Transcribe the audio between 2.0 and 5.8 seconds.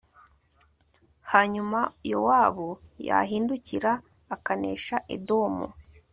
yowabu yahindukira akanesha edomu